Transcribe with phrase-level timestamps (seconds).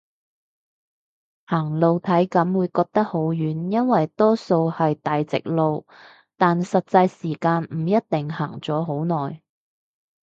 [1.45, 5.85] 行路體感會覺得好遠，因為多數係大直路，
[6.37, 9.43] 但實際時間唔一定行咗好耐